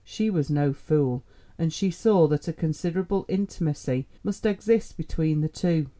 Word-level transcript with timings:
She 0.03 0.31
was 0.31 0.49
no 0.49 0.73
fool, 0.73 1.23
and 1.59 1.71
she 1.71 1.91
saw 1.91 2.25
that 2.29 2.47
a 2.47 2.53
considerable 2.53 3.23
intimacy 3.29 4.07
must 4.23 4.47
exist 4.47 4.97
between 4.97 5.41
the 5.41 5.47
two. 5.47 5.89